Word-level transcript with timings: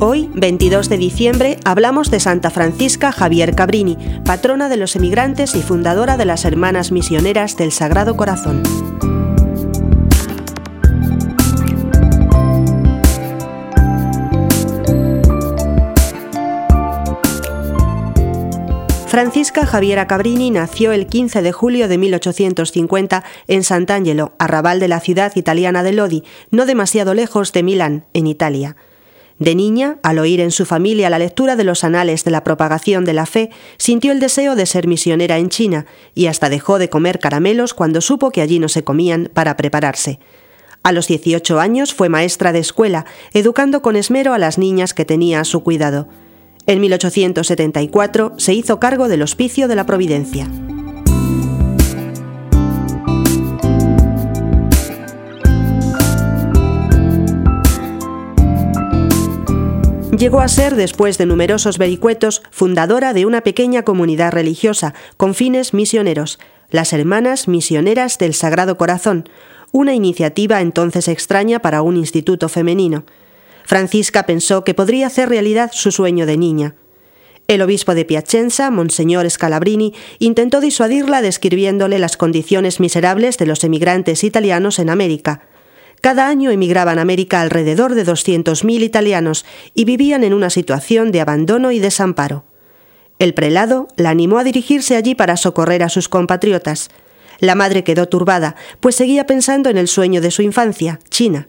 22 0.00 0.88
de 0.88 0.96
diciembre 0.96 1.58
hablamos 1.64 2.10
de 2.10 2.20
Santa 2.20 2.50
Francisca 2.50 3.10
Javier 3.10 3.56
Cabrini, 3.56 3.98
patrona 4.24 4.68
de 4.68 4.76
los 4.76 4.94
emigrantes 4.94 5.56
y 5.56 5.62
fundadora 5.62 6.16
de 6.16 6.24
las 6.24 6.44
Hermanas 6.44 6.92
Misioneras 6.92 7.56
del 7.56 7.72
Sagrado 7.72 8.16
Corazón. 8.16 8.62
Francisca 19.08 19.66
Javiera 19.66 20.06
Cabrini 20.06 20.52
nació 20.52 20.92
el 20.92 21.08
15 21.08 21.42
de 21.42 21.50
julio 21.50 21.88
de 21.88 21.98
1850 21.98 23.24
en 23.48 23.64
Sant'Angelo, 23.64 24.32
arrabal 24.38 24.78
de 24.78 24.86
la 24.86 25.00
ciudad 25.00 25.32
italiana 25.34 25.82
de 25.82 25.92
Lodi, 25.92 26.22
no 26.52 26.66
demasiado 26.66 27.14
lejos 27.14 27.52
de 27.52 27.64
Milán, 27.64 28.04
en 28.12 28.28
Italia. 28.28 28.76
De 29.38 29.54
niña, 29.54 29.98
al 30.02 30.18
oír 30.18 30.40
en 30.40 30.50
su 30.50 30.66
familia 30.66 31.10
la 31.10 31.18
lectura 31.18 31.54
de 31.54 31.64
los 31.64 31.84
anales 31.84 32.24
de 32.24 32.32
la 32.32 32.42
propagación 32.42 33.04
de 33.04 33.12
la 33.12 33.24
fe, 33.24 33.50
sintió 33.76 34.10
el 34.10 34.18
deseo 34.18 34.56
de 34.56 34.66
ser 34.66 34.88
misionera 34.88 35.38
en 35.38 35.48
China 35.48 35.86
y 36.14 36.26
hasta 36.26 36.48
dejó 36.48 36.78
de 36.78 36.88
comer 36.88 37.20
caramelos 37.20 37.72
cuando 37.72 38.00
supo 38.00 38.30
que 38.30 38.40
allí 38.40 38.58
no 38.58 38.68
se 38.68 38.82
comían 38.82 39.30
para 39.32 39.56
prepararse. 39.56 40.18
A 40.82 40.92
los 40.92 41.06
18 41.06 41.60
años 41.60 41.94
fue 41.94 42.08
maestra 42.08 42.52
de 42.52 42.60
escuela, 42.60 43.04
educando 43.32 43.82
con 43.82 43.94
esmero 43.94 44.32
a 44.34 44.38
las 44.38 44.58
niñas 44.58 44.94
que 44.94 45.04
tenía 45.04 45.40
a 45.40 45.44
su 45.44 45.62
cuidado. 45.62 46.08
En 46.66 46.80
1874 46.80 48.34
se 48.36 48.54
hizo 48.54 48.80
cargo 48.80 49.08
del 49.08 49.22
Hospicio 49.22 49.68
de 49.68 49.76
la 49.76 49.86
Providencia. 49.86 50.48
Llegó 60.16 60.40
a 60.40 60.48
ser, 60.48 60.74
después 60.74 61.18
de 61.18 61.26
numerosos 61.26 61.76
vericuetos, 61.76 62.42
fundadora 62.50 63.12
de 63.12 63.26
una 63.26 63.42
pequeña 63.42 63.82
comunidad 63.82 64.32
religiosa 64.32 64.94
con 65.16 65.34
fines 65.34 65.74
misioneros, 65.74 66.38
las 66.70 66.92
Hermanas 66.94 67.46
Misioneras 67.46 68.16
del 68.18 68.32
Sagrado 68.32 68.78
Corazón, 68.78 69.28
una 69.70 69.94
iniciativa 69.94 70.62
entonces 70.62 71.08
extraña 71.08 71.60
para 71.60 71.82
un 71.82 71.96
instituto 71.96 72.48
femenino. 72.48 73.04
Francisca 73.64 74.24
pensó 74.24 74.64
que 74.64 74.72
podría 74.72 75.08
hacer 75.08 75.28
realidad 75.28 75.70
su 75.74 75.92
sueño 75.92 76.24
de 76.24 76.38
niña. 76.38 76.74
El 77.46 77.60
obispo 77.60 77.94
de 77.94 78.06
Piacenza, 78.06 78.70
Monseñor 78.70 79.28
Scalabrini, 79.30 79.94
intentó 80.18 80.60
disuadirla 80.60 81.20
describiéndole 81.20 81.98
las 81.98 82.16
condiciones 82.16 82.80
miserables 82.80 83.36
de 83.36 83.46
los 83.46 83.62
emigrantes 83.62 84.24
italianos 84.24 84.78
en 84.78 84.88
América. 84.88 85.42
Cada 86.00 86.28
año 86.28 86.50
emigraban 86.50 86.98
a 86.98 87.02
América 87.02 87.40
alrededor 87.40 87.94
de 87.94 88.06
200.000 88.06 88.82
italianos 88.82 89.44
y 89.74 89.84
vivían 89.84 90.22
en 90.24 90.32
una 90.34 90.50
situación 90.50 91.10
de 91.10 91.20
abandono 91.20 91.72
y 91.72 91.80
desamparo. 91.80 92.44
El 93.18 93.34
prelado 93.34 93.88
la 93.96 94.10
animó 94.10 94.38
a 94.38 94.44
dirigirse 94.44 94.96
allí 94.96 95.14
para 95.14 95.36
socorrer 95.36 95.82
a 95.82 95.88
sus 95.88 96.08
compatriotas. 96.08 96.88
La 97.40 97.56
madre 97.56 97.82
quedó 97.82 98.06
turbada, 98.06 98.54
pues 98.80 98.94
seguía 98.94 99.26
pensando 99.26 99.70
en 99.70 99.76
el 99.76 99.88
sueño 99.88 100.20
de 100.20 100.30
su 100.30 100.42
infancia, 100.42 101.00
China. 101.08 101.48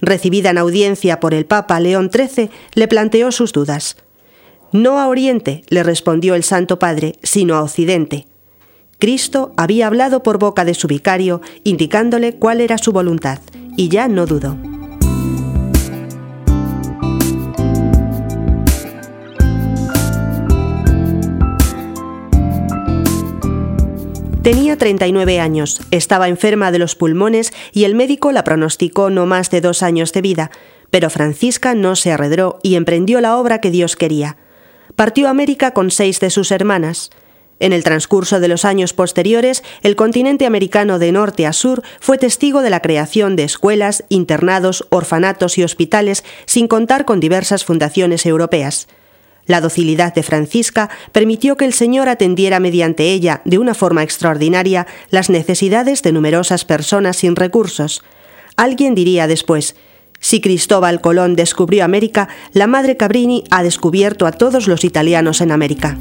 Recibida 0.00 0.50
en 0.50 0.58
audiencia 0.58 1.18
por 1.18 1.34
el 1.34 1.46
Papa 1.46 1.80
León 1.80 2.10
XIII, 2.12 2.50
le 2.74 2.88
planteó 2.88 3.32
sus 3.32 3.52
dudas. 3.52 3.96
No 4.72 5.00
a 5.00 5.08
Oriente, 5.08 5.62
le 5.68 5.82
respondió 5.82 6.36
el 6.36 6.44
Santo 6.44 6.78
Padre, 6.78 7.16
sino 7.22 7.56
a 7.56 7.62
Occidente. 7.62 8.26
Cristo 9.00 9.52
había 9.56 9.88
hablado 9.88 10.22
por 10.22 10.38
boca 10.38 10.64
de 10.64 10.74
su 10.74 10.86
vicario, 10.86 11.40
indicándole 11.64 12.36
cuál 12.36 12.60
era 12.60 12.78
su 12.78 12.92
voluntad, 12.92 13.40
y 13.76 13.88
ya 13.88 14.08
no 14.08 14.26
dudó. 14.26 14.56
Tenía 24.42 24.78
39 24.78 25.38
años, 25.38 25.82
estaba 25.90 26.26
enferma 26.26 26.72
de 26.72 26.78
los 26.78 26.96
pulmones 26.96 27.52
y 27.72 27.84
el 27.84 27.94
médico 27.94 28.32
la 28.32 28.42
pronosticó 28.42 29.10
no 29.10 29.26
más 29.26 29.50
de 29.50 29.60
dos 29.60 29.82
años 29.82 30.14
de 30.14 30.22
vida, 30.22 30.50
pero 30.90 31.10
Francisca 31.10 31.74
no 31.74 31.94
se 31.94 32.10
arredró 32.10 32.58
y 32.62 32.76
emprendió 32.76 33.20
la 33.20 33.36
obra 33.36 33.60
que 33.60 33.70
Dios 33.70 33.96
quería. 33.96 34.38
Partió 34.96 35.28
a 35.28 35.30
América 35.30 35.72
con 35.72 35.90
seis 35.90 36.20
de 36.20 36.30
sus 36.30 36.50
hermanas. 36.52 37.10
En 37.60 37.74
el 37.74 37.84
transcurso 37.84 38.40
de 38.40 38.48
los 38.48 38.64
años 38.64 38.94
posteriores, 38.94 39.62
el 39.82 39.94
continente 39.94 40.46
americano 40.46 40.98
de 40.98 41.12
norte 41.12 41.46
a 41.46 41.52
sur 41.52 41.82
fue 42.00 42.16
testigo 42.16 42.62
de 42.62 42.70
la 42.70 42.80
creación 42.80 43.36
de 43.36 43.44
escuelas, 43.44 44.04
internados, 44.08 44.86
orfanatos 44.88 45.58
y 45.58 45.62
hospitales, 45.62 46.24
sin 46.46 46.68
contar 46.68 47.04
con 47.04 47.20
diversas 47.20 47.64
fundaciones 47.66 48.24
europeas. 48.24 48.88
La 49.44 49.60
docilidad 49.60 50.14
de 50.14 50.22
Francisca 50.22 50.88
permitió 51.12 51.56
que 51.56 51.66
el 51.66 51.74
Señor 51.74 52.08
atendiera 52.08 52.60
mediante 52.60 53.10
ella, 53.10 53.42
de 53.44 53.58
una 53.58 53.74
forma 53.74 54.02
extraordinaria, 54.02 54.86
las 55.10 55.28
necesidades 55.28 56.02
de 56.02 56.12
numerosas 56.12 56.64
personas 56.64 57.18
sin 57.18 57.36
recursos. 57.36 58.02
Alguien 58.56 58.94
diría 58.94 59.26
después, 59.26 59.76
si 60.18 60.40
Cristóbal 60.40 61.00
Colón 61.00 61.36
descubrió 61.36 61.84
América, 61.84 62.28
la 62.52 62.66
Madre 62.66 62.96
Cabrini 62.96 63.44
ha 63.50 63.62
descubierto 63.62 64.26
a 64.26 64.32
todos 64.32 64.66
los 64.66 64.84
italianos 64.84 65.40
en 65.40 65.50
América. 65.50 65.98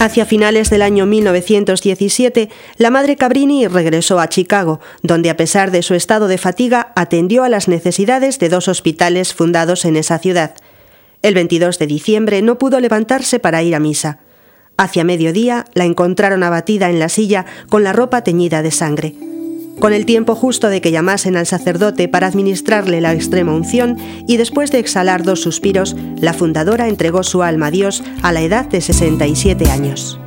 Hacia 0.00 0.24
finales 0.24 0.70
del 0.70 0.80
año 0.80 1.04
1917, 1.04 2.48
la 2.78 2.88
madre 2.88 3.16
Cabrini 3.16 3.66
regresó 3.66 4.18
a 4.18 4.30
Chicago, 4.30 4.80
donde 5.02 5.28
a 5.28 5.36
pesar 5.36 5.70
de 5.70 5.82
su 5.82 5.92
estado 5.92 6.26
de 6.26 6.38
fatiga 6.38 6.90
atendió 6.96 7.44
a 7.44 7.50
las 7.50 7.68
necesidades 7.68 8.38
de 8.38 8.48
dos 8.48 8.68
hospitales 8.68 9.34
fundados 9.34 9.84
en 9.84 9.96
esa 9.96 10.18
ciudad. 10.18 10.54
El 11.20 11.34
22 11.34 11.78
de 11.78 11.86
diciembre 11.86 12.40
no 12.40 12.56
pudo 12.56 12.80
levantarse 12.80 13.40
para 13.40 13.62
ir 13.62 13.74
a 13.74 13.78
misa. 13.78 14.20
Hacia 14.78 15.04
mediodía 15.04 15.66
la 15.74 15.84
encontraron 15.84 16.44
abatida 16.44 16.88
en 16.88 16.98
la 16.98 17.10
silla 17.10 17.44
con 17.68 17.84
la 17.84 17.92
ropa 17.92 18.24
teñida 18.24 18.62
de 18.62 18.70
sangre. 18.70 19.29
Con 19.78 19.92
el 19.92 20.04
tiempo 20.06 20.34
justo 20.34 20.68
de 20.68 20.80
que 20.80 20.90
llamasen 20.90 21.36
al 21.36 21.46
sacerdote 21.46 22.08
para 22.08 22.26
administrarle 22.26 23.00
la 23.00 23.14
extrema 23.14 23.54
unción 23.54 23.96
y 24.26 24.36
después 24.36 24.70
de 24.70 24.78
exhalar 24.78 25.22
dos 25.22 25.40
suspiros, 25.40 25.96
la 26.16 26.34
fundadora 26.34 26.88
entregó 26.88 27.22
su 27.22 27.42
alma 27.42 27.66
a 27.66 27.70
Dios 27.70 28.02
a 28.22 28.32
la 28.32 28.42
edad 28.42 28.66
de 28.66 28.80
67 28.80 29.70
años. 29.70 30.20